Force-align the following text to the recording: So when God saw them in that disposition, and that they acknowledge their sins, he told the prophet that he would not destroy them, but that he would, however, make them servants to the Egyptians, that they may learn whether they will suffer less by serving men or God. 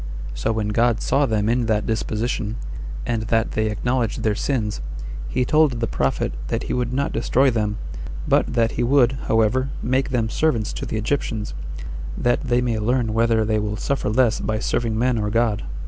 So 0.33 0.51
when 0.51 0.69
God 0.69 0.99
saw 0.99 1.27
them 1.27 1.47
in 1.47 1.67
that 1.67 1.85
disposition, 1.85 2.55
and 3.05 3.21
that 3.27 3.51
they 3.51 3.67
acknowledge 3.69 4.15
their 4.17 4.33
sins, 4.33 4.81
he 5.29 5.45
told 5.45 5.73
the 5.79 5.85
prophet 5.85 6.33
that 6.47 6.63
he 6.63 6.73
would 6.73 6.91
not 6.91 7.11
destroy 7.13 7.51
them, 7.51 7.77
but 8.27 8.51
that 8.55 8.71
he 8.71 8.81
would, 8.83 9.11
however, 9.27 9.69
make 9.83 10.09
them 10.09 10.27
servants 10.27 10.73
to 10.73 10.87
the 10.87 10.97
Egyptians, 10.97 11.53
that 12.17 12.41
they 12.41 12.61
may 12.61 12.79
learn 12.79 13.13
whether 13.13 13.45
they 13.45 13.59
will 13.59 13.77
suffer 13.77 14.09
less 14.09 14.39
by 14.39 14.57
serving 14.57 14.97
men 14.97 15.19
or 15.19 15.29
God. 15.29 15.65